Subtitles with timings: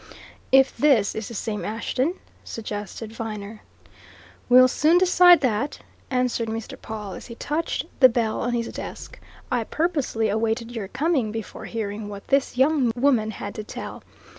[0.51, 3.61] "If this is the same Ashton," suggested Viner.
[4.49, 5.77] "We'll soon decide that,"
[6.09, 6.75] answered Mr.
[6.75, 9.19] Pawle as he touched the bell on his desk.
[9.51, 14.01] "I purposely awaited your coming before hearing what this young woman had to tell.